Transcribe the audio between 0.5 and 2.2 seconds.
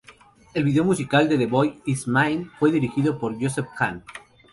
El video musical de "The boy is